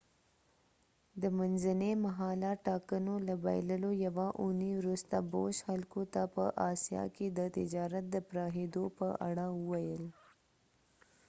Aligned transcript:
د 1.21 1.23
منځني 1.39 1.91
مهاله 2.05 2.51
ټاکنو 2.67 3.15
له 3.27 3.35
بایللو 3.43 3.91
یوه 4.05 4.27
اونۍ 4.41 4.71
وروسته 4.79 5.15
بوش 5.31 5.55
خلکو 5.67 6.01
ته 6.13 6.21
په 6.35 6.45
آسیا 6.71 7.03
کې 7.15 7.27
د 7.29 7.39
تجارت 7.57 8.05
د 8.11 8.15
پراخیدو 8.29 8.83
په 8.97 9.07
اړه 9.29 9.45
وویل 9.57 10.03